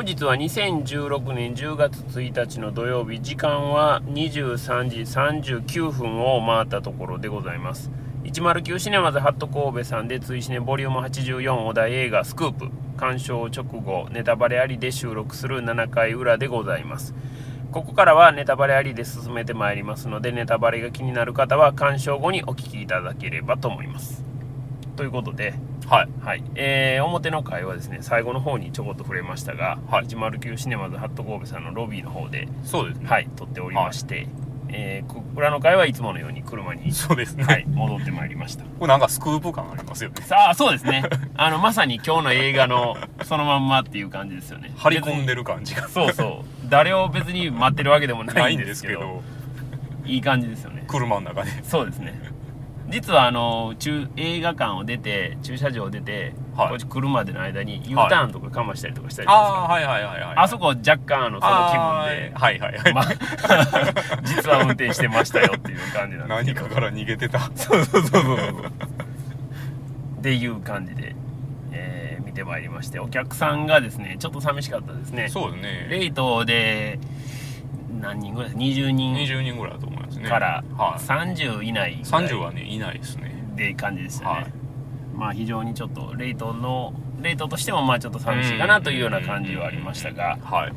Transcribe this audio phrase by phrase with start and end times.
[0.00, 7.90] 本日は2016年10月1日の土曜日時間は23時39分を回ったところでございます。
[8.24, 12.70] 109シネマズハット神戸さんで追試ねボリューム84お題映画スクープ。
[12.96, 17.14] 鑑賞直後ネタバレありで収録する7回裏でございます。
[17.70, 24.29] ここからはネタバレありで進めてまいりますのでネタバレが気になる方は鑑賞後にお聞きいただければと思います。
[25.00, 25.54] ということで
[25.86, 26.08] はい。
[26.22, 33.08] はい、えー表の会はですね最後の方にちょこっと触れましたが、はい109シネマズハット神戸さんのロビーの方で、そうですね。
[33.08, 34.28] はい、撮っておりまして、
[34.68, 37.44] えーこ裏の会はいつものように車に、そうですね。
[37.44, 40.16] はい、戻ってまいりました これなんかスクープ感ありますよね。
[40.20, 41.02] さあそうですね
[41.34, 45.88] あのまさに今日の映画のそのまんまっていう感じですよね張り込んでるる感じが。
[45.88, 49.22] そうそう誰を別に待ってるわけでもなないいんんですすけど、
[50.04, 51.50] いい感じですよね車の中で。
[51.64, 52.20] そうですね
[52.90, 60.34] 実はあの中映画館を出て駐車場を出て、はいこっち来るまでの間に U ターンとかかましたりとかしたりとかああ、はいはいはいはい。
[60.36, 62.92] あそこ若干あのその気分で、はいはいはい。
[62.92, 63.04] ま、
[64.24, 67.38] 実は運転してましたよっていう感じなんです何けどかから逃げてた。
[67.56, 68.66] そうそうそうそうそう
[70.18, 71.14] っていう感じで、
[71.72, 75.86] えー見てまいりましてお客さんがですねちょっと寂しかったですねそうね。
[75.88, 77.00] レイトで
[78.00, 80.28] 何人ぐらい？20人20人ぐらいだと思いますね。
[80.28, 81.02] からはい。
[81.04, 83.44] 30以内ぐらい30はね、いないですね。
[83.52, 84.52] って感じでしたね、はい
[85.14, 90.72] まあ非常にちょっとレイトのレイトとしてもまあちょっと寂しいかなというような感じはありましたがはい。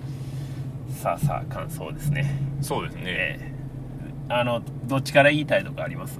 [0.93, 3.03] さあさあ感想ですねそうですね。
[3.05, 3.53] えー
[4.29, 6.17] あのどっちから言いたいとかあります？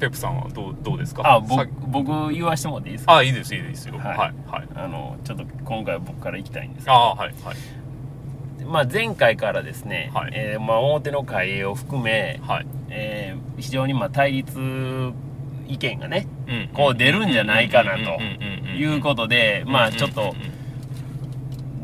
[0.00, 1.22] ペプさんはどうどうですか？
[1.36, 1.68] あさ僕
[2.04, 3.16] 僕言わしてもらっていいですか？
[3.16, 3.96] あ、いいです、いいですよ。
[3.96, 4.50] ははいい。
[4.50, 4.68] はい。
[4.74, 7.34] あのちょっと今回は僕から行きたいんですけああ、はい。
[7.44, 7.56] はい。
[8.68, 12.66] ど、まあ、前回からですね、はいえーまあ、表の会を含め、はい。
[12.90, 15.12] えー非常にまあ対立
[15.66, 20.32] 意見がねうんこう出るんじゃないかなとということでまあちょっと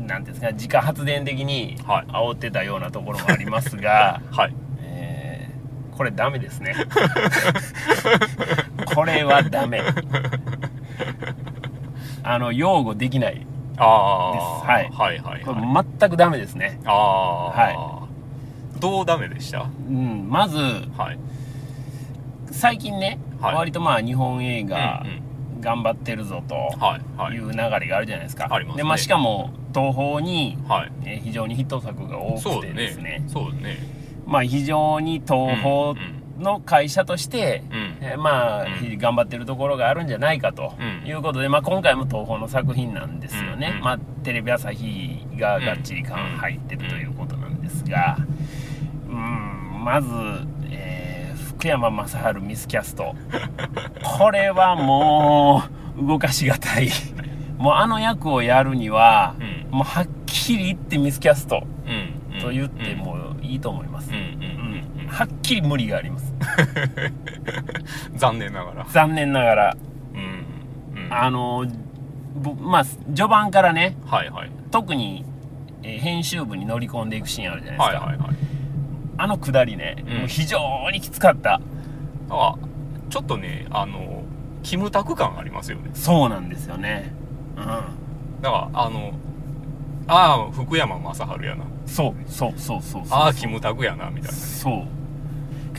[0.07, 4.55] なんていうんですか自家発電的にはい煽ってたようなところもありますが、はい。
[4.83, 6.75] えーこれダメですね
[8.93, 9.81] これはダメ
[12.23, 13.45] あの擁護できない
[13.77, 14.33] ああ。
[14.33, 14.67] です。
[14.67, 14.89] はい。
[14.91, 15.85] はいはいはい。
[15.99, 16.79] 全くダメですね。
[16.85, 17.45] ああ。
[17.49, 18.07] は
[18.79, 19.61] どうダメでした？
[19.87, 20.27] うん。
[20.29, 20.57] まず
[20.97, 21.19] はい。
[22.51, 23.55] 最近ね、はい。
[23.55, 25.21] 割とまあ日本映画うんうん。
[25.61, 27.35] 頑張ってるぞとはいはい。
[27.35, 28.83] いう流れがあるじゃないですか、ありますね。
[28.83, 30.91] でまあ、しかも東宝に、はい。
[31.05, 33.23] えー非常にヒット作が多くてですね。
[33.27, 33.77] そうですね。
[34.27, 35.93] まあ非常に東宝
[36.37, 37.77] の会社として、うん。
[37.77, 38.97] うんえーまあ、うん。
[38.97, 41.07] 頑張ってるところがあるんじゃないかとうん。
[41.07, 48.17] いうことで、まあ、今回も東宝の作品なんですよね、うんまあ、テレビ朝日ががっちり感入ってるということなんですが、
[49.09, 50.07] うん、まず、
[50.71, 51.15] えー
[51.55, 53.15] 福山雅治ミスキャスト。
[54.03, 55.63] これはも
[55.97, 56.89] う動かしがたい。
[57.57, 59.35] もうあの役をやるには、
[59.71, 59.77] うん。
[59.77, 61.63] もうはっきり言ってミスキャスト
[62.33, 62.39] うん。
[62.41, 64.24] と言ってもいいと思います、うん
[65.15, 66.33] はっきり無理があります
[68.11, 68.17] うん。
[68.19, 68.85] 残念ながら。
[68.89, 69.77] 残念ながら
[70.13, 70.17] う
[70.97, 71.01] ん。
[71.05, 71.13] うん。
[71.13, 71.65] あの
[72.35, 74.51] ぼまあ序盤からねはいはい。
[74.71, 75.23] 特に、
[75.83, 78.35] えー編集部に乗り込んでいくシーンあるじゃないですか、はいはいはい。
[79.17, 80.59] あのくだりね、うんもう非常
[80.91, 81.61] にきつかった
[82.29, 82.55] あ、
[83.09, 84.23] ちょっとね、あの、
[84.63, 85.91] キムタク感ありますよね。
[85.93, 87.13] そうなんですよね
[87.55, 89.13] うんだから、あの、
[90.07, 91.63] ああ、福山雅治やな。
[91.85, 94.31] そうそうそうそうそうああ、キムタクやな、みたいな。
[94.31, 94.83] そう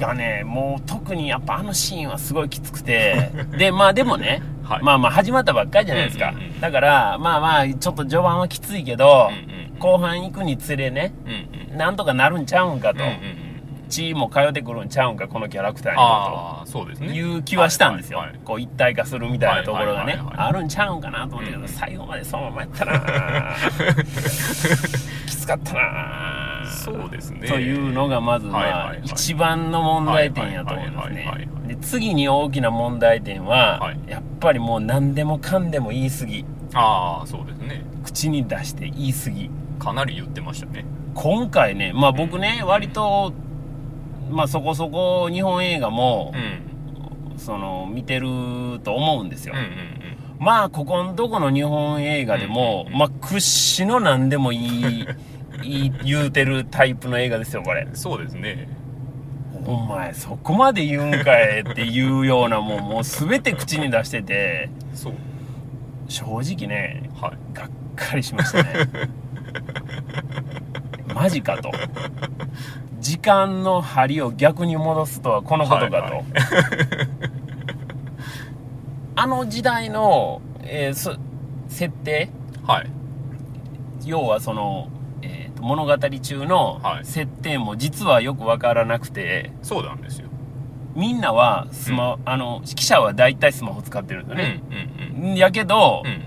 [0.00, 3.30] がねもう特にやっぱあのシーンはすごいきつくて。
[3.56, 4.82] でまあでもね、 はい。
[4.82, 6.60] まあまあ始まったばっかりじゃないですか、うんうんうん。
[6.60, 9.78] だからまあまあちょっと序盤はきついけど、うんうんうん。
[9.78, 11.78] 後半行くにつれねうんうん。
[11.78, 13.46] なんとかなるんちゃうんかと、うんうんうん。
[13.88, 17.14] 血も通ってくるんちゃうんかこのキャラクターにもああ、そうですとね。
[17.14, 18.44] いう気はしたんですよ、はいはいはい。
[18.44, 20.26] こう一体化するみたいなところがね、はいはいはい。
[20.38, 22.92] はいあるんちゃうんかなと思ったけど、うん最後までそのままやったな。
[25.26, 25.80] きつかったな
[26.71, 27.47] そうですね。
[27.49, 34.00] というのがまずまあ一番の問題点やと思いますはいはいはいねはいで次に大きな問題点は、はい。
[34.06, 36.44] やっぱりもう何でもかんでも言い過ぎ。
[36.75, 37.85] ああ、そうですね。
[38.05, 39.50] 口に出して言い過ぎ。
[39.79, 40.85] かなり言ってましたね。
[41.14, 43.32] 今回ねまあ僕ね、割と
[44.31, 46.67] まあそこそこ日本映画もう、ん。
[47.38, 49.96] その見てると思うんですよ、うんうん
[50.38, 52.99] まあここのとこの日本映画でも、うんうんうん。
[52.99, 55.06] まあ屈指の何でもいい
[55.62, 57.97] 言うてるタイプの映画ですよこれうん。
[57.97, 58.69] そうですね。
[59.64, 65.14] お前そこまで言うんかいっていうようなもんもう全て口に出しててそう。
[66.08, 67.38] 正直ねはい。
[67.56, 68.70] がっかりしましたね
[71.14, 71.73] マジかと
[73.00, 76.23] 時間の針を逆に戻すとはこのことかと、はいはい
[79.19, 81.17] あの時代の、えーそ
[81.69, 82.29] 設定？
[82.64, 82.91] はい。
[84.05, 84.88] 要はその、
[85.61, 87.05] 物語中のはい。
[87.05, 90.29] 設定も実はよくわからなくて、そうなんですよ。
[90.94, 94.62] みんなはスマ、あの記者は大体スマホ使ってるんだよね、
[95.20, 96.11] うんやけど、うん。
[96.11, 96.23] うん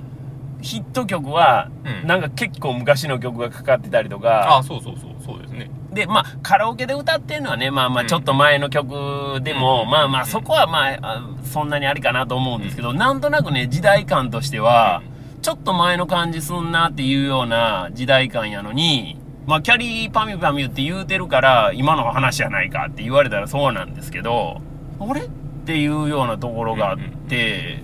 [0.61, 2.07] ヒット曲は、うん。
[2.07, 4.57] なんか結構昔の曲がかかってたりとあか。
[4.57, 5.11] あそうそうそう。
[5.25, 5.71] そうですね。
[5.93, 8.07] でまあカラオケで歌ってるのはねまあまあうん。
[8.09, 9.89] ちょっと前の曲でも、うん。
[9.89, 15.01] まあまあそこはまああそんなにありかなと思うんですけど、なんとなくね時代感としては、
[15.41, 19.17] ちょっと前の感じすんなっていうような時代感やのに、
[19.49, 24.61] まあ、キャリーパミュパミュって言うてるから、今の話やないかって言われたらそうなんですけど、
[24.99, 25.29] あれっ
[25.65, 26.97] ていうようなところがあっ
[27.27, 27.81] て、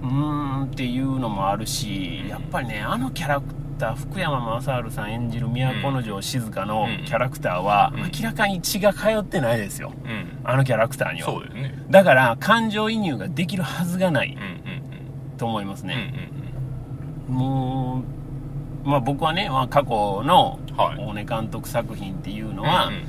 [0.00, 3.48] うーんっていうのもあるし、やっぱりね、あのキャラク
[3.80, 9.92] ター、福山雅治さん演じる都城静香のキャラクターはうん、明らかに血が通ってないですよ。
[10.04, 10.38] うん。
[10.44, 11.32] あのキャラクターには。
[11.32, 11.84] そうですね。
[11.90, 14.38] だから、感情移入ができるはずがない
[15.36, 16.30] と思いますね。
[17.28, 18.23] もう、
[18.84, 23.02] まあ僕はね、まあ、過去のはい大根監督作品っていうのうんは、うんうん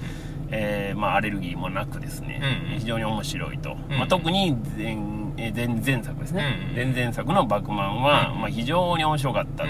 [0.51, 3.77] えーまあアレルギーもなくですね、うんうん非常に面白いと。
[3.89, 4.91] うんまあ、特に前、
[5.37, 6.43] えー前前作ですね。
[6.73, 9.69] うんうん前々作のバクマンは、うんまあ非常に面白かったと。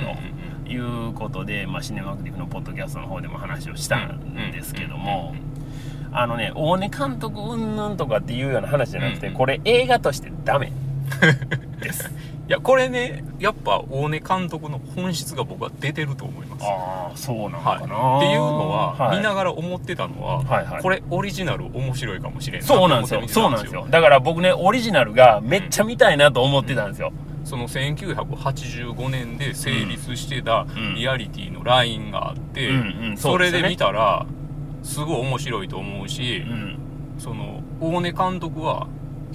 [0.67, 5.35] いうことで、まあ、シネマクティブのポッドキャストの方でも話をしたんですけども、
[6.11, 10.71] あのね、大根監督うんぬんとかっていうような話じゃなくて、これ映画としてダメ
[11.81, 12.11] です。
[12.47, 16.65] いやこれねやっぱ大根監督の本質が僕は出てると思います。
[16.65, 19.17] ああ、そうなのはい、かな、っていうのは、はい。
[19.17, 20.81] 見ながら思ってたのは、はいはい。
[20.81, 23.27] これオリジナル面白いかもしれんなそうなんですよ。
[23.27, 23.87] そうなんですよ。
[23.89, 27.11] だから僕ね、オリジナルがめっちゃ見たいなと思ってたんですよ。
[27.43, 30.95] その1985年で成立してたん。
[30.95, 32.75] リアリティのラインがあって、うん
[33.09, 34.25] うんそれで見たら
[34.83, 36.77] すごい面白いと思うし、うん。
[37.17, 38.87] その大根監督は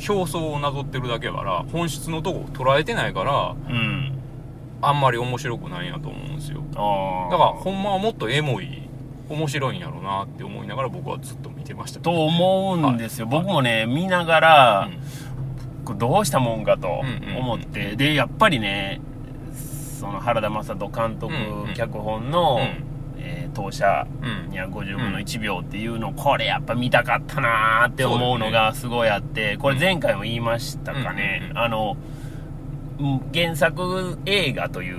[0.08, 4.16] 表層をなぞってるだけやから本質のとこ捉えてないからうん。
[4.82, 6.62] あんまり面白くないんやと思うんですよ。
[6.70, 8.88] だからほんまはもっとエモい
[9.28, 12.00] 面白いんやろうなって思いながら僕はずっと見てました。
[12.00, 13.26] と思うんですよ。
[13.26, 13.42] はい。
[13.42, 14.88] 僕もね、見ながら、
[15.86, 15.98] うん。
[15.98, 17.02] どうしたもんかと
[17.38, 19.00] 思って、で、やっぱりね、
[19.98, 21.34] その原田雅人監督、
[21.74, 22.89] 脚本の、うん
[23.30, 24.50] えー当社うん。
[24.50, 31.96] には50分の1秒っていうの、これやっぱ見たかったなーって思うのがすごいあって、これ前回も言いましたかね、あの、
[32.98, 34.98] うん原作映画という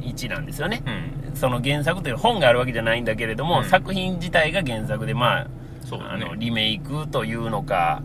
[0.00, 0.82] 位置なんですよね。
[0.86, 1.36] うん。
[1.36, 3.64] その原作という本があるわけじゃないんだけれども、うん。
[3.64, 5.46] 作品自体が原作で、まあ、
[5.90, 8.02] あのリメイクというのか、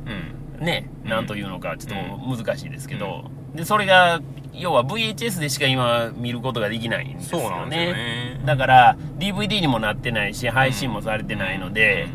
[0.59, 0.65] うん。
[0.65, 1.09] ね、うん。
[1.09, 4.21] なんというのか、ちょっと難しいですけど、で、それが、
[4.53, 7.93] 要は VHS でしか今見ることができないんですよそうなんですよね。
[8.35, 12.07] ねだから、DVD にもなってないし、配信もされてないので、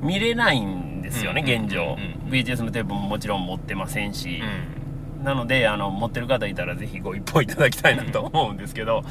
[0.00, 2.30] 見れないんですよね、うん現状うん。
[2.30, 4.40] VHS のテープももちろん持ってませんし
[5.18, 9.04] う、んなので、あの、持ってる方いたらぜひご一報いただきたいなと思うんですけど、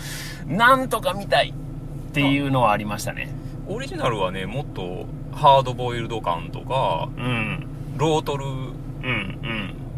[0.46, 3.30] なんとか見たいっていうのはありましたね。
[3.68, 7.68] オリジナルはねもっとハードボイルド感とかうん。
[7.98, 8.46] ロートル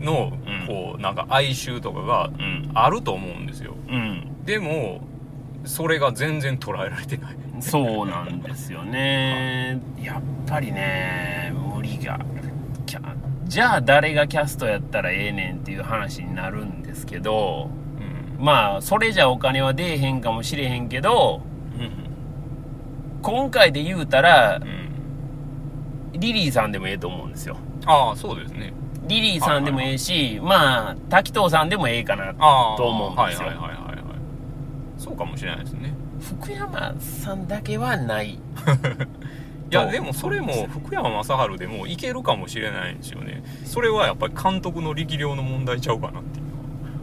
[0.03, 4.45] のうんこうなんか哀愁とかがうん、あると思うんですようん。
[4.45, 5.01] でも
[5.65, 9.81] それが全然捉えられてないそうなんですよね。
[10.01, 12.19] やっぱりね、無理が。
[12.85, 13.01] キャ
[13.45, 17.69] じゃあ誰がキャストやったらええねんっていう話になるんですけど、
[18.37, 21.41] うんまあ、それじゃお金は出えへんかもしれへんけど、
[21.77, 21.91] うん
[23.21, 27.57] 今回で言うたらう、んリリーさんでもええと思うんですよ。
[27.85, 28.73] ああそうですね
[29.09, 32.33] リリーさんでもええし、まあ、滝藤さんでもええかな。
[32.77, 33.47] と思うんですよ。
[33.47, 33.99] はいはいはいはいはい。
[34.97, 35.93] そうかもしれないですね。
[36.21, 38.37] 福山さんだけはない。
[39.71, 43.43] いやでもそれも福山雅治でもいけるかもしれないんですよね。
[43.65, 46.49] それはやっぱり監督の力量の問題ちゃうかなっていう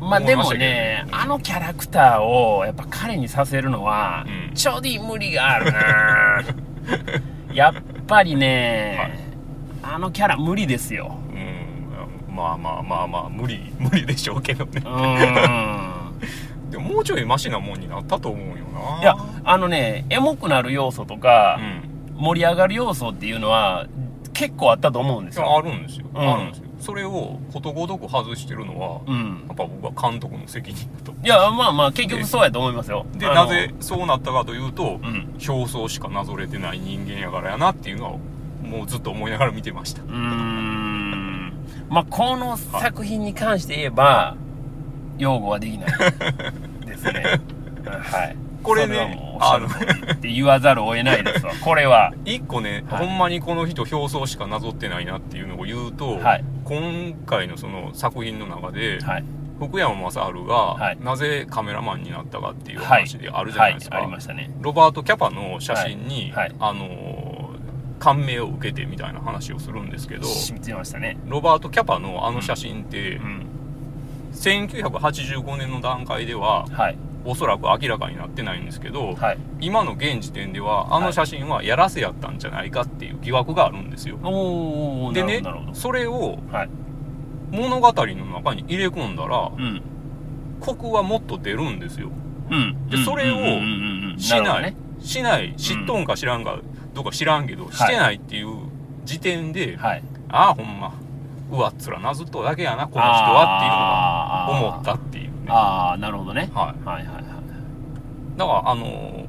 [0.01, 4.55] まあでもね、あのキャラクターをやっぱ彼にさせるのは、うん。
[4.55, 6.45] ちょい無理があるな。
[7.55, 7.75] やっ
[8.07, 9.19] ぱりね、
[9.83, 11.17] あのキャラ無理ですよ。
[12.55, 14.83] うんまあまあまあまあ無理 無理でしょうけどね。
[16.71, 18.55] でももうちょいマシなもんになったと思うよ
[18.97, 23.87] ないや、あのね、エモくなる要素とかう、ん盛り上がる要素っていうのは、
[24.33, 25.57] 結構あったと思うんですよ。
[25.57, 29.45] あるんですよ、うんあるんですよそれをことごとく外してるのは、うん。
[29.49, 33.07] やっぱ僕は監督の責任だといや、まあまあ、結局そうやと思いますよ。
[33.16, 35.35] でなぜそうなったかというと、うん。
[35.49, 38.11] 表層しかなぞれてない人間やからやなっていうのは
[38.62, 40.75] もうずっと思いながら見てましたうーん。
[41.88, 44.37] まあ、この作品に関して言えば、
[45.19, 45.90] 擁護はできない
[46.87, 47.40] ですね。
[47.85, 48.37] はい。
[48.62, 51.52] これねそはもうおっしゃるって言わざるを得ないですわ。
[51.62, 52.12] これは。
[52.25, 59.25] 一個ね、はいほんまにこの人表層しかなぞってないなっていうのを言うと、はい今回のその作品の中で、はい。
[59.59, 67.25] 福山雅治がはいなぜカメラマンになったかっていう話であるじゃないですか、はい、ありましたねロバート・キャパの写真に、あのー
[67.99, 71.19] 感銘を受けてみたいな話をするんですけど知ってましたね。
[71.26, 73.47] ロバート・キャパのあの写真って、うん。
[74.33, 76.99] 1985年の段階でははい。
[77.25, 79.38] おそらく明らかになってないんですけど、はい。
[79.61, 84.17] 今の現時点ではあの写真はやらせやったんじゃないかっていう疑惑があるんですよ。
[85.12, 86.69] でねそれをはい。
[87.50, 89.83] 物語の中に入れ込んだらうん。
[90.61, 92.11] コクはもっと出るんですよ。
[92.50, 92.88] うん。
[92.88, 96.59] でそれをうんうんうんうんしない、ねしない知っとんか知らんか
[96.97, 98.57] どうか知らんけど、してないっていう
[99.05, 100.03] 時点で、はい。
[100.31, 100.95] ああほんま
[101.53, 105.50] うわっつらなずっとだけやなこの人はっていうのが思ったっていうね。
[105.50, 106.50] はああなるほどね。
[106.50, 107.25] いはいはいはい。
[108.38, 109.26] だからあのー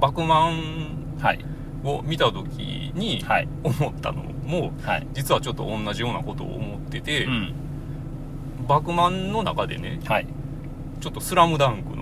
[0.00, 1.44] バクマンはい。
[1.84, 3.48] を見た時にはい。
[3.62, 5.06] 思ったのもはい。
[5.12, 7.54] 実はちょっと同じようなことを思ってて、うん。
[8.66, 10.26] バクマンの中でねはい。
[11.00, 11.95] ちょっと「スラムダンク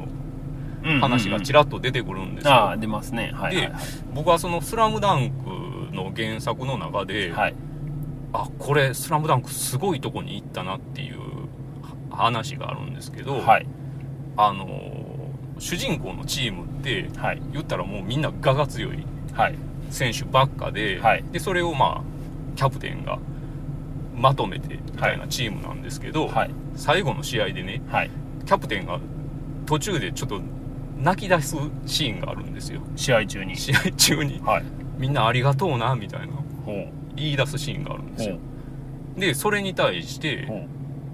[1.00, 3.32] 話がちらっと出てくるんですよ、ああ出ますね。
[3.34, 3.72] はいはい
[4.14, 7.54] 僕はその「スラムダンクの原作の中で、はい。
[8.32, 11.16] あこれ「スラムダンクすごいとこに行ったなっていう
[12.10, 13.66] 話があるんですけど、はい。
[14.36, 15.04] あのー
[15.60, 17.40] 主人公のチームってはい。
[17.52, 19.06] 言ったらもうみんな我が強い
[19.90, 21.24] 選手ばっかで,、はい。
[21.30, 23.18] でそれをまあキャプテンが
[24.16, 26.50] まとめてみたいなチームなんですけど、はい。
[26.74, 28.10] 最後の試合でねはい。
[28.44, 28.98] キャプテンが
[29.64, 30.40] 途中でちょっと
[30.96, 32.80] 泣き出すシーンがあるんですよ。
[32.96, 33.56] 試合中に。
[33.56, 34.40] 試合中に。
[34.44, 34.64] はい。
[34.98, 36.34] みんなありがとうなみたいな。
[36.64, 37.04] ほう。
[37.16, 38.38] 言い出すシーンがあるんですほよ
[39.16, 40.66] でそれに対してほ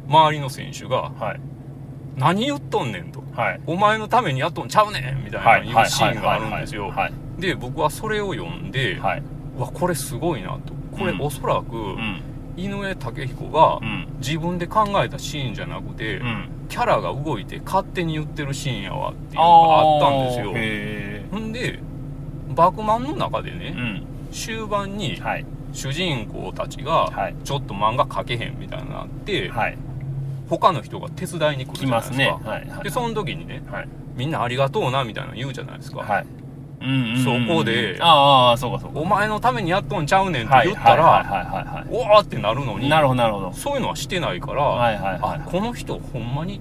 [0.08, 1.40] 周りの選手がうはい
[2.16, 3.22] 「何言っとんねん」と。
[3.32, 6.88] はい「お前のためにやっとんちゃうねん」みたいはない言うシーンがあるんですよ。
[6.88, 7.12] はい。
[7.38, 9.22] で僕はそれを読んで、はい。
[9.56, 10.74] うわこれすごいなと。
[10.96, 11.20] これうん。
[11.20, 12.22] おそらくうん。
[12.56, 14.08] 井上武彦がうん。
[14.18, 20.52] 自分で考えたシーンじゃなくて、うんキャラが動いて勝手に言ってるシーンやわっていうのがあったんですよ。
[20.54, 21.80] へほんで
[22.54, 24.06] バクマンの中でね、えうん。
[24.32, 25.44] 終盤にはい。
[25.72, 27.34] 主人公たちがはい。
[27.44, 29.76] ちょっと漫画描けへんみたいになって、はい。
[30.48, 32.30] 他の人が手伝いに来るじゃないですすかね。
[32.44, 32.68] はい。
[32.68, 32.84] はい。
[32.84, 33.88] でその時にねはい。
[34.16, 36.24] みんなありがとうなみたいなの言うじゃないですか、
[37.24, 39.00] そこでああそうかそうか。
[39.00, 43.52] お前のためにやっとんちゃうねんってはい言ったら、おわーってなるのになるほどなるほど。
[43.52, 46.60] そういうのはしてないから、はいはいはいあこの人ほんまに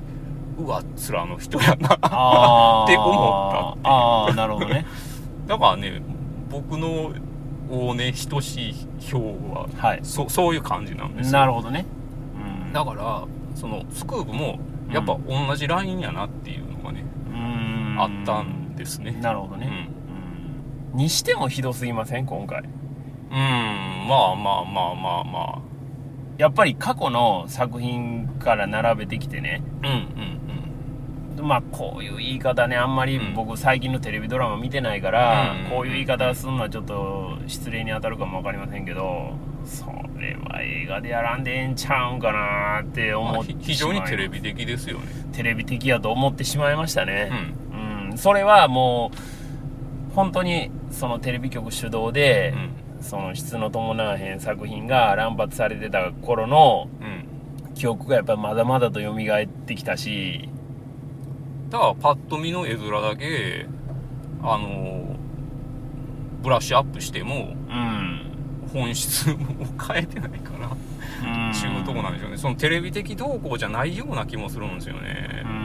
[0.57, 1.99] うわっつらの人やな っ
[2.87, 4.85] て思ったああなるほどね。
[5.47, 6.01] だからね
[6.49, 7.13] 僕の
[7.71, 9.19] 大ね等しい票
[9.53, 9.99] ははい。
[10.03, 11.39] そそういう感じなんですよ。
[11.39, 11.85] なるほどね。
[12.65, 12.73] うん。
[12.73, 13.23] だから
[13.55, 14.59] そのスクープも
[14.91, 17.95] やっぱ同じラインやなっていうのがね、うん。
[17.97, 19.11] あったんですね。
[19.21, 19.67] なるほどね。
[19.67, 19.88] うんうん
[20.93, 22.25] にしてもひどすぎません？
[22.25, 22.63] 今回。
[22.63, 22.67] うん。
[24.07, 25.61] まあまあまあまあま
[26.37, 29.61] やっぱり過去の作品から並べてきてね。
[29.83, 29.93] あうん
[31.37, 31.45] うん。
[31.47, 32.75] まあこういう言い方ね。
[32.75, 33.33] あんまりうん。
[33.33, 39.85] 僕最近のテレビドラマ見てないから、うんこういう言い方するのはちょっと失礼に当たるかも分かりませんけどそ
[40.17, 45.05] れは映画でやらんでええんちゃうんかなってうん、まあ思ってひ非常にテレビビ的ですよね。
[45.31, 48.09] テレビ的やと思ってしまいましたうねん。
[48.11, 49.17] うん、それはもう
[50.15, 52.53] 本当にそのテレビ局主導で、
[53.01, 57.07] その質の伴わへん作品が乱発されてた頃のうん。
[57.07, 57.25] うん
[57.75, 60.49] 記憶がやっぱりまだまだと蘇ってきたし。
[61.69, 63.67] だからパッと見の絵面だけ
[64.43, 65.15] あの
[66.41, 68.21] ブラッシュアップしてもうん。
[68.73, 69.35] 本質を
[69.87, 71.53] 変えてないからうん。
[71.53, 72.37] ちゅうとこなんでしょうね。
[72.37, 75.43] そのテレビ的動向じゃないような気もするんですよね。
[75.45, 75.58] うん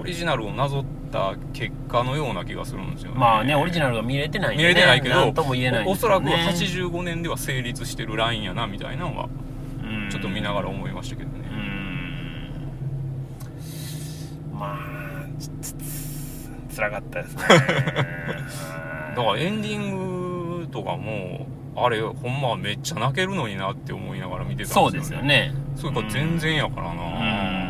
[0.00, 3.18] オリジナルをなぞった結果のような気がするんですよね。
[3.18, 9.28] まあねオリジナルが見れてないんで、ね、見れてないけどとも言えないんおおそらくですよね85年では成立してるラインやなみたいなのは
[9.82, 10.10] うん。
[10.10, 11.48] ちょっと見ながら思いましたけどね。
[14.52, 14.58] うん。
[14.58, 14.78] まあ
[15.38, 15.74] つ
[16.76, 17.42] 辛かったですね。
[17.48, 25.54] だからエンディングとかもあれほんまはめっちゃ泣けるのになって思いながら見てたんですよ、ね、そうですよね。
[25.76, 27.67] それから全然やからな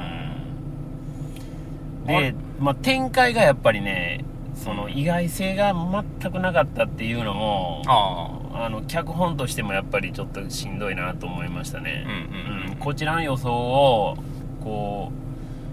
[2.08, 4.24] で、まあ、展開がやっぱりね
[4.54, 5.72] その意外性が
[6.20, 8.68] 全くなかったっていうのもああ。
[8.68, 12.04] の脚本としてもやっぱりちょっとしんどいなと思いましたね。
[12.06, 14.16] あ、うんうんこちらの予想を
[14.62, 15.12] こ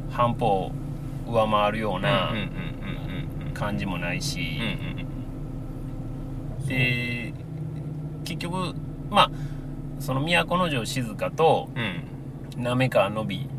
[0.10, 0.72] う半歩
[1.28, 2.34] 上回るような
[3.54, 4.60] 感じもないうんし、
[6.68, 7.34] で
[8.24, 8.74] 結局
[9.10, 9.32] まあ
[10.00, 12.12] その都城静香とうん。
[12.58, 13.55] 滑川のびうん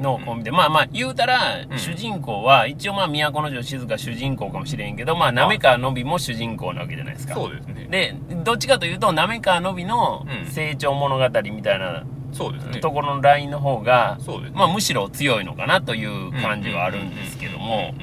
[0.00, 1.78] のコンビで、まあまあ言うたら、うん。
[1.78, 5.32] 主人公は一応まあ都城静香主人公かもしれんけどまあ。
[5.32, 7.34] 滑川のびも主人公なわけじゃないですか。
[7.34, 7.86] そうですね。
[7.90, 10.50] でどっちかというと滑川のびのうん。
[10.50, 12.80] 成長物語みたいなそうですね。
[12.80, 14.58] ところのラインの方が、そうですね。
[14.58, 17.94] まあ、むしろ強いのかなという感じはあるんですけども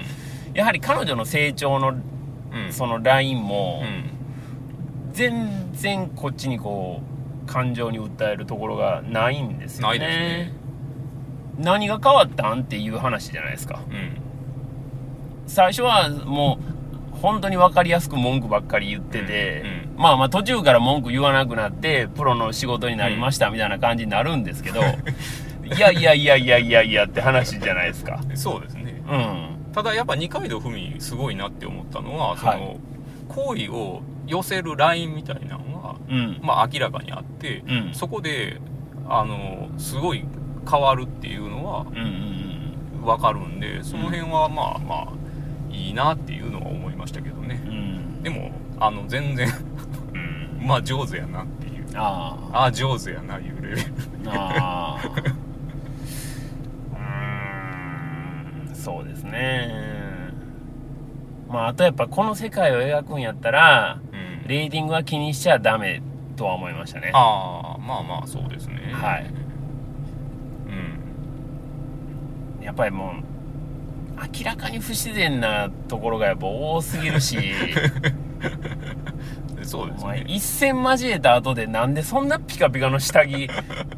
[0.53, 1.95] やはり彼女の成長の
[2.71, 4.17] そのラインもうん。
[5.13, 7.01] 全然こっちにこ
[7.43, 9.97] う感情に訴えるところがないんですよね。
[9.97, 10.19] ないです
[10.51, 10.53] ね
[11.57, 13.81] 何が変わったんっていう話じゃないですか。
[13.89, 14.17] うん。
[15.47, 16.59] 最初はも
[17.13, 24.81] う本当に分かりやすく文句ばっかり言ってて、うんまあまあ途中から文句言わなくなってプロの仕事になりましたみたいな感じになるんですけど、
[25.65, 28.19] いやいやいやいやいやいやって話じゃないですか。
[28.35, 29.01] そうですね。
[29.09, 29.73] うん。
[29.73, 32.59] ただやっぱ二階堂ふみすごいなって思ったのはそはい。
[32.59, 32.77] の
[33.27, 36.39] 好意を寄せるラインみたいなのはうん。
[36.43, 37.93] まあ明らかにあってうん。
[37.93, 38.59] そこで
[39.09, 40.23] あのすごい
[40.69, 41.85] 変わるっていうのは
[43.03, 45.13] 分かるんでその辺はまあまあ
[45.71, 47.61] いいなっていうのは思いましたけどね。
[47.65, 47.71] うん。
[47.71, 49.47] うんでもあの全然
[50.13, 50.59] うん。
[50.67, 51.85] まあ上手やなっていう。
[51.95, 53.81] あああ上手やないうレベル。
[54.27, 59.69] あああうーんそうですね。
[61.49, 64.47] まああとやっぱこの世界を描くんやったらうん。
[64.47, 66.01] レーティングは気にしちゃダメ
[66.35, 67.11] とは思いましたね。
[67.13, 68.91] ああまあまあそうですね。
[68.93, 69.25] はい
[70.67, 77.37] うんやっぱりもう明らかに不自然なところがやっぱ多すぎるし。
[79.63, 80.23] そうですね。
[80.27, 83.49] 一戦交えた後でなんでそんなピカピカの下着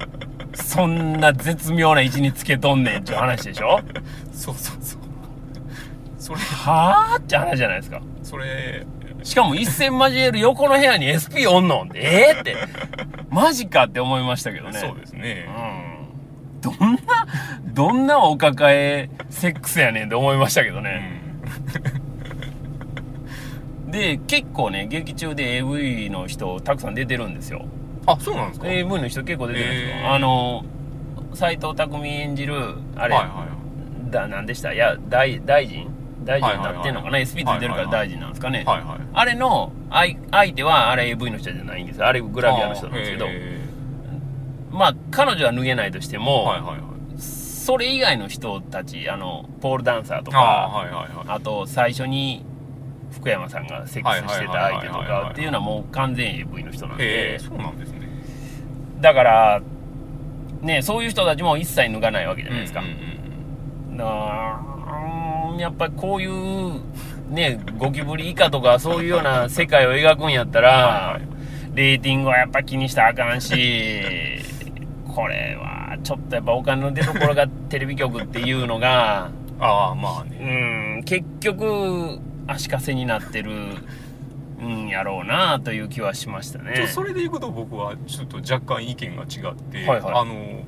[0.54, 3.80] そんな絶妙な位置につけとんねんっていう話でしょ？
[4.32, 5.02] そうそうそう。
[6.20, 8.02] それはあって話じゃないですか。
[8.22, 8.86] それ
[9.24, 11.88] しかも一戦交える横の部屋に SP おんの？
[11.96, 12.56] ええって。
[13.30, 14.80] マジかって思いましたけどね。
[14.80, 15.48] そうですね。
[15.84, 15.89] うん
[16.62, 17.00] どんな
[17.74, 21.22] どんなお抱えセックスやねんって思いましたけどうね、
[23.88, 23.92] ん。
[23.92, 27.66] で結構ね劇中で AV の人たくさん出てるんですよ。
[28.06, 30.66] あそうなんですか？AV の人結構出てるんですよ、あの
[31.34, 33.48] 斎藤工演じるあれ、はいは
[34.08, 34.74] いだ何でした？
[34.74, 35.88] いや大大臣？
[36.24, 37.22] 大臣になってんのかな、はいはいはい。
[37.24, 39.00] SP ついてるから大臣なんですかね、はいはい。
[39.14, 42.08] あれの相相手はあれ AV の人じゃないんですよ。
[42.08, 43.26] あれグラビアの人なんですけど。
[43.28, 43.59] へ
[44.72, 47.22] まあ彼女は脱げないとしてーも、はいはいはい。
[47.22, 51.26] それ以外の人たちあのポールダンサーとああかはいはいはい。
[51.28, 52.46] あと最初に
[53.12, 58.08] 福山さんがセックスしてた相手とかっていうのはもう完全 AV の人なんへでえそうなんですね。
[59.02, 59.62] だから
[60.62, 62.90] ねそういう人たちも一切脱がないわけじゃないですか、うんう
[63.96, 64.62] んだから
[65.50, 66.80] うーんやっぱりこういう
[67.30, 71.30] ねゴキブリ以下とかそういうような世界を描くんやったらはいはい。
[71.76, 73.54] レーティングはやっぱ気にしたらあかんし
[75.14, 83.52] これはちょっとやっぱお金の出所がテレビ局っていうのが ああまあうねん結局足かせになってる
[84.66, 86.88] んやろうなという気はしましたね。
[86.88, 90.14] それでいくと僕はちょっと若干意見が違って、はいはい。
[90.16, 90.64] あの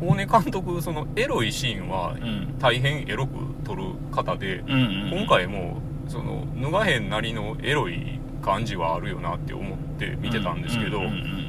[0.00, 2.58] 大根監督そのエロいシーンはうん。
[2.58, 3.32] 大変エロく
[3.64, 4.76] 撮る方で、うんう
[5.16, 5.18] ん。
[5.18, 5.78] 今回も
[6.08, 11.02] その脱がへんなりのエロい感じはあるよなって思って見てたんですけど、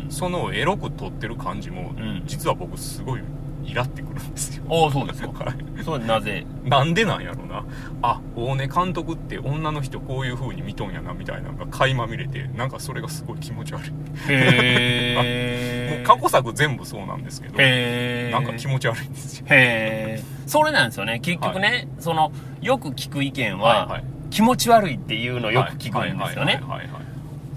[0.09, 2.23] そのエロく撮ってる感じも、うん。
[2.25, 3.21] 実は僕すごい
[3.63, 4.63] イラってくるんですよ。
[4.67, 5.27] おおそうですか。
[5.45, 5.83] はい。
[5.83, 6.45] それなぜ？
[6.63, 7.63] なんでなんやろな。
[8.01, 13.89] あ大根監督って女の人こういう風に見とんやなみたいなのが垣間見れてなんかそれがすごい気持ち悪い。
[14.29, 19.45] へえ もう過去作全部そうなんですけどなんか気持ち悪いんですよ。
[19.49, 21.19] へえそれなんですよね。
[21.19, 26.61] 結局ね、そのよく聞く意見は、はいはい気持ち悪いっていうのをよく聞くんですよね。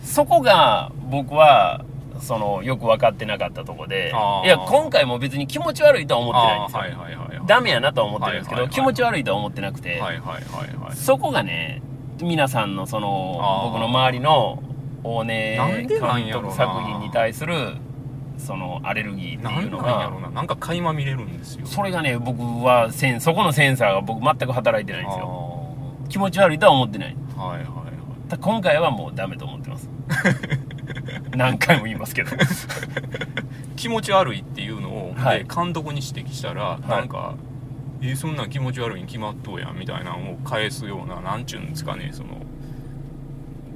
[0.02, 1.84] そこが僕は
[2.20, 4.12] そのよく分かってなかったとこで
[4.44, 6.90] いや今回も別に気持ち悪いとは思ってないんですよ、はい。
[6.90, 7.16] はい。
[7.16, 7.38] はい。
[7.38, 7.46] はい。
[7.46, 8.68] ダメやなとは思ってるんですけど、はい。
[8.68, 8.68] はい。
[8.68, 8.74] はい。
[8.74, 10.00] 気持ち悪いとは思ってなくて、はい。
[10.00, 10.18] はい。
[10.20, 10.42] はい。
[10.76, 10.96] はい。
[10.96, 11.82] そこがね
[12.22, 14.62] 皆さんのその僕の周りの
[15.02, 17.76] 大根監督作品に対する
[18.38, 21.66] そのアレルギーってないんうのがなんか垣間見れるんですよ。
[21.66, 25.50] それがね僕はセンそこのセンサーが僕全く働いてないんですよ。
[25.50, 25.53] あ
[26.14, 27.16] 気持ち悪いとは思ってない。
[27.36, 28.38] ーはいはいはい。
[28.38, 29.90] 今回はもうダメと思ってます。
[31.34, 32.30] 何回も言いますけど。
[33.74, 35.40] 気持ち悪いっていうのを、はい。
[35.40, 36.88] で監督に指摘したら、い。
[36.88, 37.34] なんか
[38.00, 42.28] 「えそんなん気持ち悪いに決まっとうやん」みたいなのを返すようななんちゅうんですかねその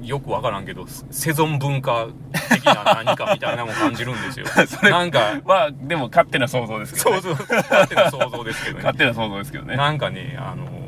[0.01, 2.07] よくわからんけどセゾン文化
[2.53, 4.45] 的な何かみたいなのも感じるんですよ。
[4.89, 8.83] なんかはでも勝手な想像ですけど、ね、想像勝手な想像ですけどね。
[8.83, 9.75] 勝手な想像ですけどね。
[9.75, 10.78] なんかねあの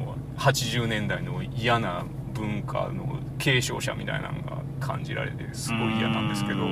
[0.42, 6.68] 80年代の嫌な文化の継承者みたいなのが感じられてすごい嫌なんですけど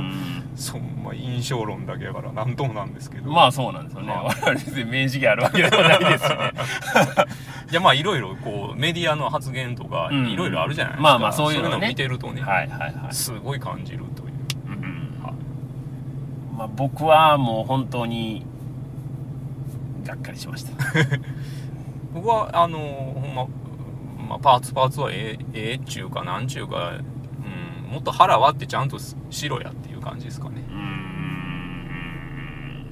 [0.56, 3.30] そんま印象論だけやから何ともなんですけど。
[3.32, 6.38] まあそうなんですよね、はい我々別に明示があるわけでもないですしね。
[7.72, 10.28] いやまあいろいろこうメディアの発言とかうん。
[10.28, 11.78] いろいろあるじゃないですか、まあまあそういうのね。
[11.78, 14.32] のを見てるとね、はいはいはい、すごい感じるという、
[14.68, 15.24] うん。
[15.24, 15.34] はい。
[16.58, 18.46] まあ、僕はもう本当に
[20.04, 20.72] がっかりしました
[22.14, 23.48] 僕はあのほんま、
[24.30, 27.02] まあ、パーツパーツはええええっちゅうかなんちゅうか、う
[27.88, 30.64] ん、もっと腹割ってちゃんとしろやっていう感じですかね。
[30.70, 31.00] うーん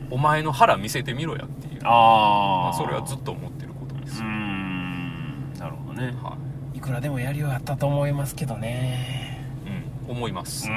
[0.10, 1.84] お前の腹見せてみろやっていう。
[1.84, 4.22] まあああ、それはずっと思ってることです。
[4.22, 6.14] うー、んなるほどね。
[6.22, 6.38] は
[6.76, 6.80] い。
[6.88, 9.44] くらでもやりようあったと思いますけどね。
[9.66, 10.70] い、うん、思います、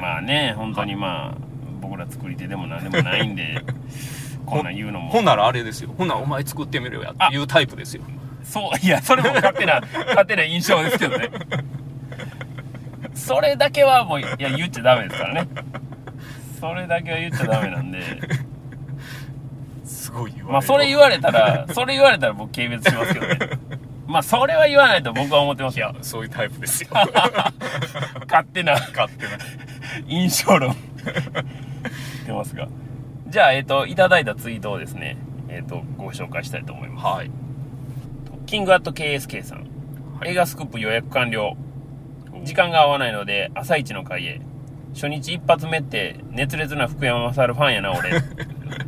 [0.00, 1.36] まあね本当にまあ
[1.80, 3.62] 僕ら作り手でも何でもないんで
[4.48, 5.10] こんなん言うのも。
[5.10, 5.90] ほんならあれですよ。
[5.96, 8.02] ほんならお前作ってみろやっていうタイプですよ。
[8.44, 8.86] そう。
[8.86, 11.30] いやそれも勝手な 勝手な印象ですけどね。
[13.14, 15.48] それだけはもういや言っちゃダメですからね。
[16.60, 18.00] それだけは言っちゃダメなんで。
[19.84, 23.38] すごい言われるまあそれ言われたらそれ言われたら僕軽蔑しますけどね。
[24.06, 25.94] まあそれは言わないと僕は思ってますよ。
[26.00, 26.88] そういうタイプですよ。
[28.26, 29.38] 勝手な勝手な。
[30.06, 30.74] 印象論。
[32.26, 32.68] 出ますが
[33.28, 37.06] じゃあえっ、といただいたツイートをですねえっ、とご紹介したいと思います。
[37.06, 37.30] はい。
[38.46, 39.68] キングアット KSK さん、
[40.24, 41.56] 映画スクープ予約完了。
[42.44, 44.40] 時間が合わないので朝一の会へ。
[44.94, 48.12] 初日一発目って熱烈な福山雅治ファンやな俺。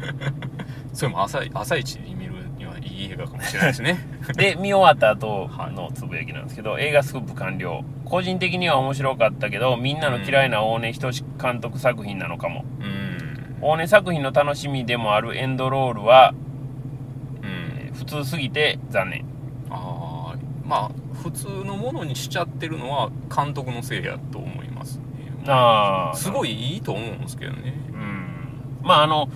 [0.94, 3.98] それも朝朝一に見るにはいい映画かもしれないですね。
[4.37, 7.85] で見終わった後のつぶやきなんですけど、映画スクープ完了。
[8.07, 12.64] 個人的には面白かったけどみんなの嫌いな大根仁監督作品なのかも。
[12.81, 13.10] うん
[13.61, 16.35] 大根作品の楽しみでもあるエンドロールは
[17.42, 19.25] うんえー普通すぎて残念。
[19.70, 20.90] ああまあ
[21.23, 25.05] 普通のものにしちゃってるのは監督のせいやと思いますね。
[25.46, 27.75] ああすごいいいと思うんですけどね。
[27.92, 28.27] うん。
[28.83, 29.29] まああの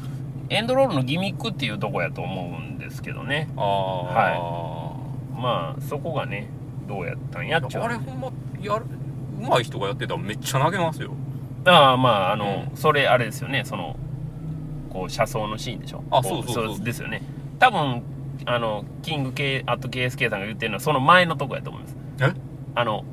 [0.48, 3.48] エンドロールのギミックっていうとこやと思うんですけどね。
[3.56, 4.96] あ
[5.36, 6.48] あ、まあそこがね
[6.88, 7.82] どうやったんやっちゅう。
[7.82, 8.84] あれほんまやる
[9.38, 11.12] うまい人がやってたらめっちゃ投げますよ。
[11.66, 13.64] ああまああの、うそれあれですよね。
[13.64, 13.96] その
[14.94, 15.98] こう車窓のシーンでしょ？
[15.98, 16.84] こあそうそうそう。
[16.84, 17.20] ですよね。
[17.58, 18.02] 多分
[18.46, 21.96] あのキング K あと KSK さんが言ってるのはその前のとこやと思います。
[22.20, 22.32] え？
[22.76, 23.04] あの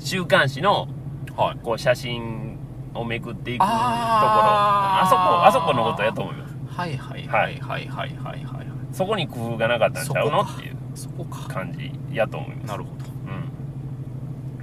[0.00, 0.88] 週刊誌の
[1.36, 1.58] はい。
[1.62, 2.58] こう写真
[2.94, 3.76] をめくっていくところ。
[3.76, 6.54] あそこあそこのことやと思います。
[6.66, 10.40] はいはいはいはいはいはいはいそこに工夫がなかったんちゃうの？
[10.42, 11.48] っていうそこか。
[11.48, 12.66] 感じやと思います。
[12.68, 13.04] なるほど。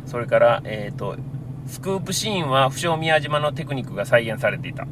[0.02, 1.17] うん、それから、えー、と
[1.67, 4.84] スクープシーンは不詳宮島のテクニックが再現されていた。
[4.84, 4.89] うん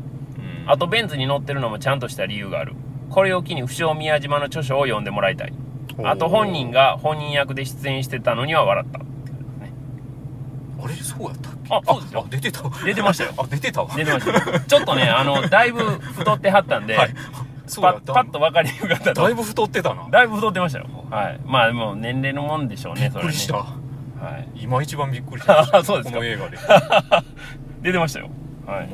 [0.71, 2.75] あとベンツに乗ってるのもちゃんとした理由がある。
[3.09, 5.53] これを機に不詳宮島の著書を読んでもらいたい。
[6.03, 8.99] あと本人が本人役で出演してたのには笑った。
[8.99, 10.93] あれ？
[10.93, 11.75] そうやったっけ？
[11.75, 12.23] あそうですよ。
[12.23, 13.33] あ出てた出てましたよ。
[13.37, 13.95] あ出てたわ。
[13.95, 14.59] 出てましたよ。
[14.59, 17.15] ちょっとねあのだいぶ太ってはったんで、はい。
[17.65, 20.07] そうパッと分かりにくかったとだいぶ太ってたな。
[20.11, 20.85] だいぶ太ってましたよ。
[21.09, 21.39] はい。
[21.45, 23.73] まあでも年齢のもんでしょうねびっくりした、は
[24.55, 24.61] い。
[24.61, 25.77] 今一番びっくりした。
[25.77, 26.59] あ そうですかこの映画で。
[27.81, 28.29] 出てましたよ。
[28.67, 28.89] はい。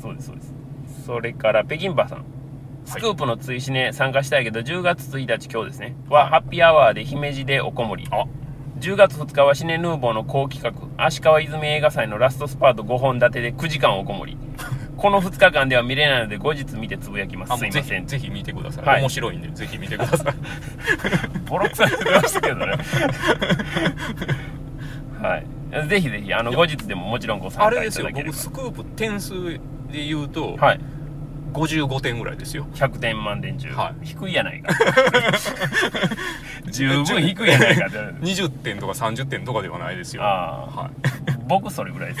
[0.00, 0.61] そうですそうです
[1.02, 2.24] それから北京パさん。
[2.84, 5.96] スクープの追試ね参加したいけど10月1日今日ですね。
[6.08, 8.06] は、はいハッピーアワーで姫路でおこもり。
[8.10, 8.24] あ。
[8.80, 10.72] 10月2日はシネヌーボーの高企画
[11.04, 14.36] 足川泉映画祭のラストスパート5本立てで9時間おこもり。
[14.96, 17.58] この2日間では見れないので後日見てつぶやきます。
[17.58, 18.02] すいません。
[18.02, 19.00] ひぜひ見てください、はい。
[19.00, 20.34] 面白いんでぜひ見てください。
[21.48, 22.66] ボロクソに言ってましたけどね。
[25.20, 25.88] はい。
[25.88, 28.36] ぜひぜひあの後日でももちろんごあ参加れですよいただければ。
[28.36, 29.34] 僕スクープ点数
[29.92, 30.80] で言うと、はい。
[31.52, 32.66] 55点ぐらいですよ。
[32.74, 34.06] 100点満点中、はい。
[34.06, 34.72] 低いやないか。
[36.70, 37.98] 十分低いやないかって。
[37.98, 40.22] 20点とか30点とかではないですよ。
[40.22, 40.66] あ。
[40.66, 40.90] はい。
[41.46, 42.20] 僕それぐらいで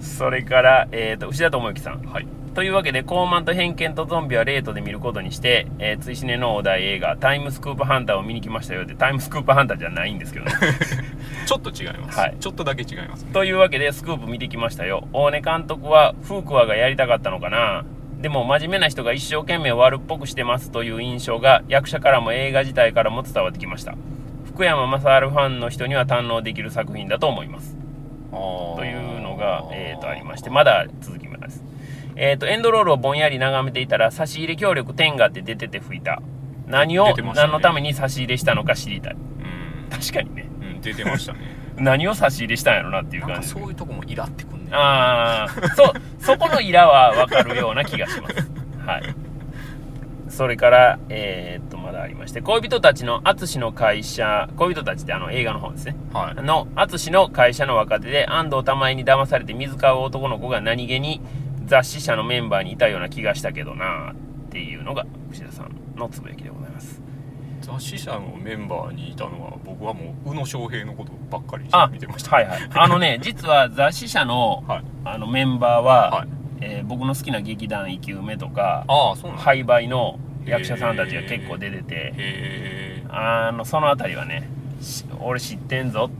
[0.00, 0.16] す。
[0.18, 2.02] それから、えー、と牛田智之さん。
[2.02, 10.52] はいというわけで高慢と偏見とゾンビはレートで見ることにして、えー、追試ねのお題映画「タイムスクープハンター」を見に来ましたよってタイムスクープハンターじゃないんですけどね。
[11.46, 12.36] ちょっと違います、はい。
[12.38, 13.32] ちょっとだけ違いますね。
[13.32, 15.08] というわけでスクープ見てきましたよ。
[15.12, 17.84] 大根監督はフークワがやりたかったのかな。
[18.20, 23.96] でも真面目な人が一生懸命悪っぽくしてますという印象が役者からも映画自体からも伝わってきました。
[24.44, 27.76] 福山雅治ファンの人には堪能できる作品だと思います。
[28.30, 31.62] とというのが、えー、とありましてまだ続きます、
[32.16, 36.22] えー、とエンドロールをぼんやり眺めていたら差し入れ協力天下って出てて吹いた。
[36.66, 39.14] 何を、何のために差し入れしたのか知りたい。
[39.14, 40.48] うん、確かにね。
[40.60, 41.40] うん、出てましたね。
[41.76, 43.48] 何を差し入れしたんやろなっていう感じ。
[43.48, 48.50] そういうとこもイラってくんねああそうそこのイラは分かるような気がします。
[48.86, 49.02] はい。
[50.28, 55.96] それからえーっとまだありまして恋人たちの淳の会社恋人たちってあの映画の方ですね。
[56.12, 56.42] はい。
[56.42, 61.20] の淳の会社の若手で安藤玉恵に騙されて水買う男の子が何気に
[61.66, 67.00] 雑誌社のメンバーにいたような気がしたけどなっていうのが牛田さんのつぶやきでございます。
[67.60, 72.36] 雑誌社のメンバーにいたのは僕はもう宇野昌平のことばっかりあ見てました。
[72.36, 72.60] はいはい。
[72.74, 74.84] あのね実は雑誌社のはい。
[75.04, 76.28] あのメンバーは、はい。
[76.60, 78.84] えー僕の好きな劇団生き埋めとか
[79.36, 84.48] 廃売の役者さんたちが結構出てて、あのそのあたりはね
[84.80, 86.10] し俺知ってんぞ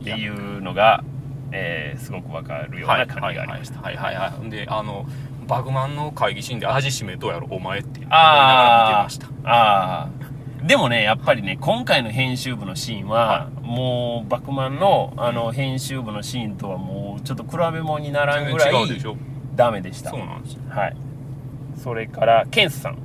[0.00, 1.04] っていうのが、
[1.52, 3.80] えーすごくわかるような感じがありました。
[3.80, 4.50] はいはいはいはいはい。
[4.50, 5.06] であの
[5.46, 10.10] バグマンの会議シーンで味しめどうやろお前って思いながあら見てましたああ
[10.64, 18.72] でもねやっぱりね今回の編集部のシーンは、もうバクマンのあの編集部のシーンとはもうちょっと比べ物にならんぐらい
[19.56, 20.10] ダメでした。
[20.10, 20.60] そうなんですよ。
[20.68, 20.96] はい。
[21.82, 22.98] それからケンスさん、は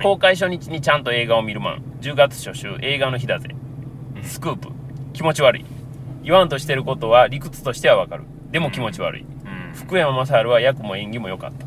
[0.00, 0.02] い。
[0.02, 1.82] 公開初日にちゃんと映画を見るマン。
[2.02, 3.48] 10月初週映画の日だぜ。
[4.16, 4.22] うん。
[4.22, 4.68] スクープ。
[5.14, 5.64] 気持ち悪い
[6.22, 8.24] 言わんとしてることは理屈としてはわかる。
[8.50, 9.74] でも気持ち悪い、うん。
[9.74, 11.66] 福山雅治は役も演技も良かった。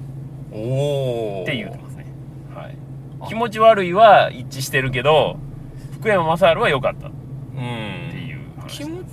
[0.55, 2.05] おおって言うてますね、
[2.53, 2.77] はい、
[3.21, 3.27] あ。
[3.27, 5.37] 気持ち悪いは一致してるけど
[5.93, 7.07] 福山雅治は良かった。
[7.07, 8.11] っうん。
[8.11, 9.03] ていう話気持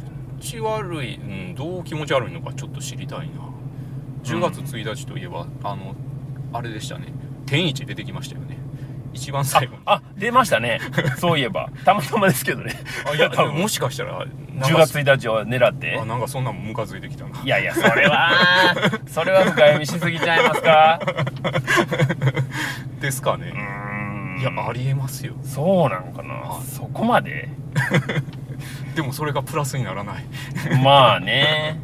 [0.40, 1.20] ち悪い、う
[1.52, 3.48] ん、どう気持ち悪いのかちょっと知りたいな。
[4.24, 5.94] 10月1日といえば、あの
[6.52, 7.06] あれでしたね。
[7.46, 8.58] 天一出てきましたよね
[9.12, 9.82] 一番最後に。
[9.86, 10.80] あ出ましたね。
[11.18, 11.70] そういえば。
[11.84, 12.74] たまたまですけどね。
[13.10, 13.54] あいや多分。
[13.54, 14.26] もしかしたらなんか
[14.66, 15.98] 10月1日を狙って。
[16.00, 17.30] あなんかそんなんムカついてきたな。
[17.42, 18.30] いやいやそれは
[19.06, 21.00] それは深読みしすぎちゃいますか？
[23.00, 24.40] ですかうね、ーん。
[24.40, 25.34] いやありえますよ。
[25.42, 26.34] そうなんかな。
[26.34, 26.64] はい。
[26.66, 27.48] そこまで？
[28.94, 30.24] でもそれがプラスにならない。
[30.82, 31.80] まあね。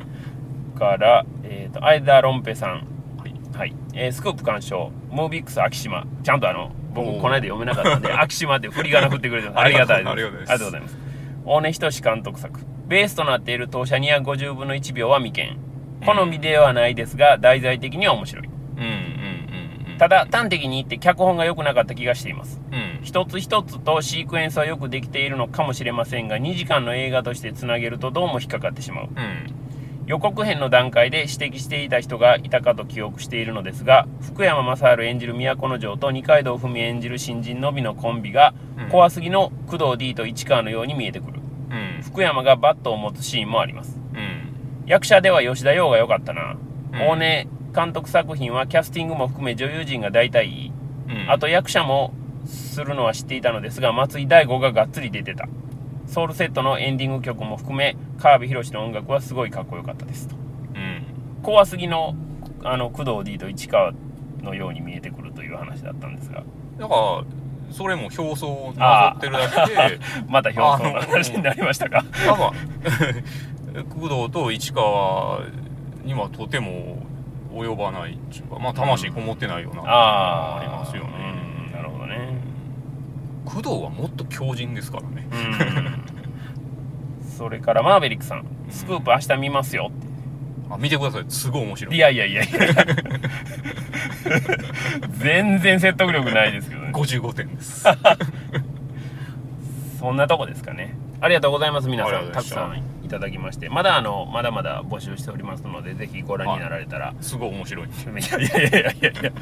[0.79, 2.87] からえっ、とアイダーロンペさん。
[3.19, 3.35] はい。
[3.57, 4.91] はい、えースクープ鑑賞。
[5.11, 10.11] ムービックス秋島ちゃんとあの僕この間読めなかったんで秋島って振り仮名振ってくれてありがたいです。
[10.11, 10.97] ありがとうございます。
[11.45, 12.61] 大根仁監督作。
[12.87, 15.59] ベースとなっている当社250分の1秒は未見
[16.05, 18.47] 好みではないですが題材的には面白い。
[18.47, 19.05] うんうんうんうん
[19.97, 22.61] ただ端的に言って脚本が良くなかった気がしています。
[22.73, 23.01] うん。
[23.05, 29.09] 一つ一つとシークエンスはよくできているのかもしれませんが2時間の映画としてつなげるとどうも引っかかってしまう。
[29.09, 29.64] うん
[30.07, 38.89] 予告編の段階で指摘していた人がいたかと記憶しているのですが福山雅治演じる都城と二階堂ふみ演じる新人のびのコンビがうん。
[38.91, 41.41] 怖すぎの工藤 D と市川のように見えてくる。
[41.71, 42.03] うん。
[42.03, 43.99] 福山がバットを持つシーンもあります。
[44.15, 44.85] うん。
[44.87, 46.57] 役者では吉田洋が良かったな、
[46.93, 46.99] うん。
[46.99, 50.73] 大根監督作品はキャスティングも含め女優陣が大体いい。
[51.09, 51.31] うん。
[51.31, 52.13] あと役者も
[52.47, 55.49] するのは知っていたのですが松井大悟ががっつり出てた
[56.07, 60.37] ソウルセットのエンディング曲も含め川辺宏の音楽はすごいかっこよかったですと。
[60.75, 61.03] うん。
[61.43, 62.15] 怖すぎの
[62.63, 63.93] あの工藤 D と市川
[64.43, 66.43] のように見えてくるという話だったんですが。
[66.79, 67.25] だから
[67.71, 72.53] それも表層をなぞってるだけで また表層の話になりましたかなんか
[73.95, 75.41] 工藤と市川
[76.05, 76.99] にはとても
[77.53, 81.11] 及ばないっていうかまあ魂こもってないようなああありますよね。
[81.39, 81.44] うん
[83.45, 85.27] 工藤はもっと強靭ですからね。
[85.33, 85.37] う
[87.25, 87.29] ん。
[87.29, 90.07] それからマーベリックさん「スクープ明日見ますよ」って
[90.71, 91.25] あ見てください。
[91.29, 91.97] すごい面白い。
[91.97, 92.59] いやいやいやいや。
[95.19, 96.91] 全然説得力ないですけどね。
[96.93, 97.85] 55点です。
[99.99, 100.97] そんなとこですかね。
[101.21, 102.33] ありがとうございます皆さん。
[102.33, 102.43] た。
[102.43, 103.69] くさんいただきまして。
[103.69, 107.87] まだあのまだまだ募集しておりますのでぜひご覧になられたら、すごい面白い。
[107.89, 107.91] い
[108.33, 109.33] やいやいやいやいや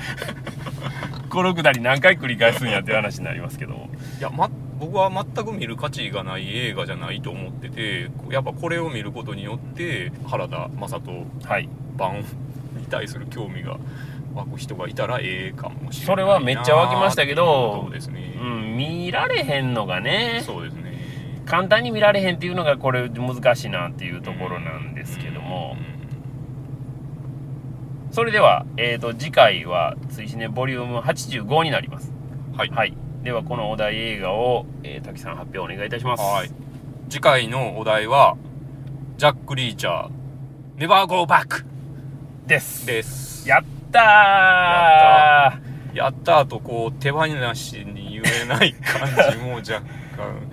[1.33, 3.73] このくだり何回繰り返すんやっていう話になりますけど。
[3.73, 11.69] もいや、ま、僕は全く見る価値がない映画じゃないと思っててやっぱこれを見ることによって原田雅人はい。
[11.97, 12.25] 版に
[12.91, 13.79] 対する興味が
[14.35, 20.93] 湧く人がいたらええかもしれないそれはめっちゃ湧きましたけどそうですね、うん見られへんのがねそうですね。
[21.45, 25.77] 簡単に見られへんっていうのがこれ難しいなっていうところなんですけども、
[28.13, 32.13] それでは、えー、と次回は追試ねボリューム85になります。
[32.53, 32.95] うんはい、はい。
[33.23, 36.23] ではこのお題映画を、えー、滝さん発表お願いいたします。
[36.23, 36.51] はい。
[37.09, 38.37] 次回のお題は
[39.17, 40.11] ジャック・リーチャー
[40.77, 41.65] 「ネバー・ゴー・バック
[42.47, 43.49] です」です。
[43.49, 45.97] やったー。
[45.97, 46.41] やった。
[46.41, 50.51] 後こう手放しに言えない感じも 若干。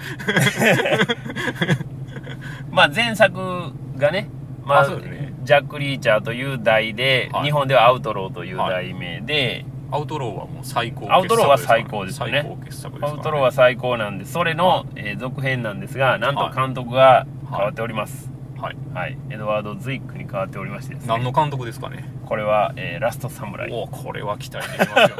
[2.71, 4.29] まあ前作がね、
[4.63, 5.18] まあね
[5.49, 7.45] ジャック・リーチャーという題で、はい。
[7.45, 12.29] 日本ではアウトローという題名で、アウトローはもう最高傑作アウトローは最高ですね。
[12.43, 16.55] 最高傑作ですから、ね、アウトローは最高なんでそれの、えー続編なんですがなんとはい。
[16.55, 18.29] 監督が変わっております。
[18.61, 18.77] はい。
[18.93, 21.07] はい、エドワード・ズイックに変わっておりましてですね。
[21.09, 22.07] 何の監督ですかね？
[22.27, 23.71] これは、えーラストサムライ。
[23.71, 25.17] おこれは期待できますよ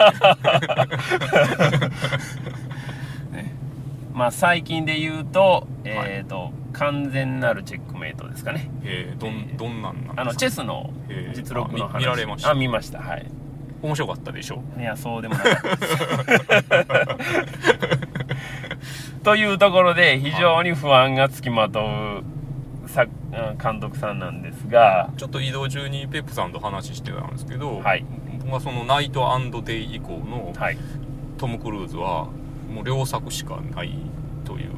[1.79, 1.89] ね
[4.19, 8.69] まあ最近で言うと,、えーと完全なるチェックメイトですかね。
[8.83, 10.21] えー、どんどんなんなんですか？
[10.21, 12.51] あのチェスのえー実録の話あ見見られました？
[12.51, 12.99] あ見ました。
[12.99, 13.25] はい。
[13.81, 14.61] 面白かったでしょ？
[14.77, 15.87] いやそうでもなかったで
[18.83, 22.23] すというところで非常に不安がつきまとう
[23.63, 28.05] 監督さんなんですがちょっと移動中にペップさんと話してたんですけど、はい。
[28.43, 29.25] 僕はそのナイト
[29.63, 30.77] デイ以降のはい。
[31.37, 32.27] トム・クルーズは
[32.69, 33.93] もう良作しかない
[34.45, 34.69] という。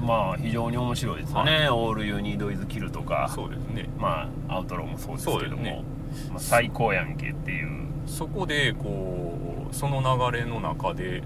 [0.00, 3.30] まあ非常に面白いですよね「オール・ユー・ニード・イズ・キル」とか。
[3.34, 3.88] そうですね。
[3.98, 5.62] まあアウトローもそうですけども。
[5.62, 5.82] ね。
[6.30, 7.86] まあ、最高やんけっていう。
[8.06, 11.22] そこでこうその流れの中で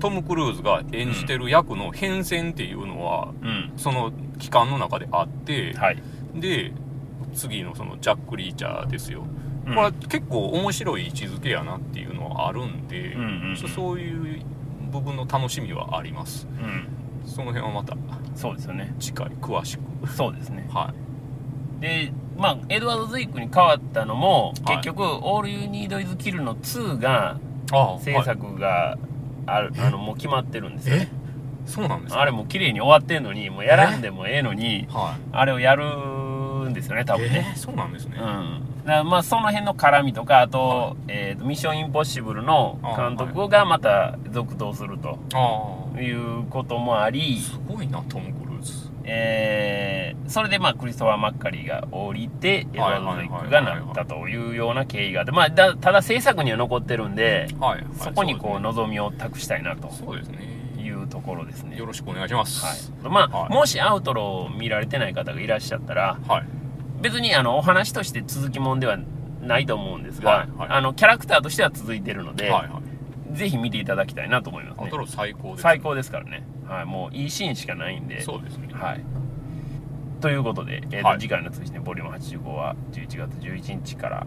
[0.00, 3.72] トム・クルーズが演じてる役の変遷っていうのは、うん。
[3.76, 6.02] その期間の中であって、はい、
[6.34, 6.72] で
[7.34, 9.24] 次のそのジャック・リーチャーですよ、
[9.66, 9.74] うん。
[9.74, 13.56] これは結構面白い位置づけやなっていうのはあるんで、うんうんうん。
[13.56, 14.42] そそういう
[14.90, 16.46] 部分の楽しみはあります。
[16.60, 16.88] うん。
[17.26, 17.96] その辺はまた
[18.34, 18.94] そうですよね。
[18.98, 20.08] 次回詳しく。
[20.08, 20.68] そうですね。
[20.72, 20.92] は
[21.80, 24.76] でまあエドワード・ズイックに変わったのもはい。
[24.76, 27.38] 結局「オール・ユー・ニード・イズ・キル」の2が
[28.00, 28.98] 制作が
[29.46, 31.08] ある、あのもう決まってるんですよえ？
[31.66, 32.20] そうなんですか？
[32.20, 35.20] あれもう綺麗に終わってんのにもうやらんでもええのにはい。
[35.32, 37.46] あれをやるんですよね多分ね。
[37.50, 48.90] えーそうなんですね、うんだまあその辺の絡みとかあと,、はえーと「ミッションインポッシブル」のあ監督がまた続投するとああいうこともあり、すごいなトム・クルーズ。
[49.04, 50.00] えー
[50.30, 60.38] それでまあクリストファー・マッカリーが降りてエドワード・ズイックがなったというような経緯があって、まあ、だただ制作には残ってるんではい、はい、そこにこう望みを託したいなとそうですね。
[60.78, 61.76] いうところですね。
[61.76, 62.92] よろしくお願いします。
[63.02, 63.52] はい、まあ、はい。
[63.52, 66.59] もしアウトローを見られてない方がいらっしゃったらはい
[67.00, 68.98] 別にあのお話として続きもんでは
[69.42, 70.68] ないと思うんですが、はいはい。
[70.70, 72.80] あのキャラクターとしては続いてるので、はいは
[73.32, 73.36] い。
[73.36, 74.90] ぜひ見ていただきたいなと思いますね。
[75.06, 78.20] 最高です最高ですからね、はい、もういいシーンしかないんで。
[78.22, 78.68] そうですね。
[78.72, 79.04] はい。
[80.20, 81.18] ということで、えーとはい。
[81.18, 84.26] 次回の通信ねボリューム85は11月11日からは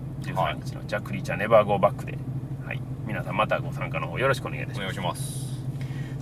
[0.51, 2.17] い13日のジャック・リーチャーネバーゴーバックで、
[2.65, 4.79] はい、皆さんまたご参加の方よろしくお願いいたします。
[4.79, 5.52] お願いします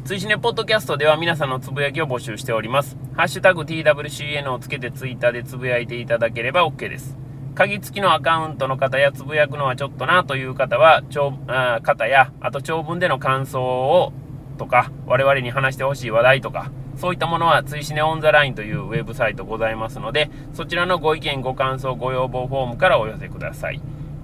[0.03, 2.97] 追試ねポッドキャストでは皆さんのつぶやきを募集しております。
[3.15, 7.15] ハッシュタグ TWCN をつけてツイッターでつぶやいていただければ OK です。
[7.53, 14.11] 鍵付きのアカウントの方やつぶやくのはちょっとなという方は、長あ方や、あと長文での感想を
[14.57, 23.79] とか、我々に話してほしい話題とか、そういったものは、追試ねオンザラインというウェブサイトございますので、そちらのご意見、ご感想、ご要望フォームからお寄せください。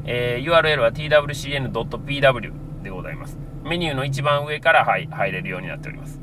[0.05, 3.37] えー URL は twcn.pw でございます。
[3.63, 6.19] メニューの一番上から入入れるようになっております。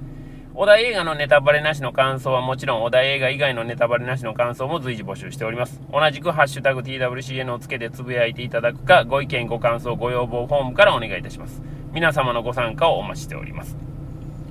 [0.57, 5.81] お題映画のネタバレなしの感想はもちろん、お題映画以外のネタバレなしの感想も随時募集しております。
[5.93, 11.61] 同じくハッシュタグ TWCN をつけてつぶやいていただくか、ご意見、ご感想、ご要望フォームからお願いいたします。
[11.93, 13.77] 皆様のご参加をお待ちしております。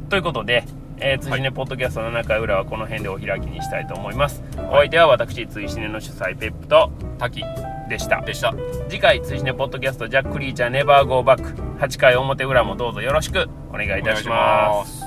[0.09, 0.65] ということで、
[0.97, 4.43] えー、追試ねポッドキャスト7回裏はこの辺でお開きにしたいと思います。
[4.69, 7.43] お相手は私、追試ねの主催ペップと滝
[7.89, 8.21] でした。
[8.21, 8.53] でした。
[8.89, 14.99] 次回追試ねポッドキャストジャック・リーチャーネバーゴーバック8回表裏もどうぞよろしくお願いいたします。
[14.99, 15.02] す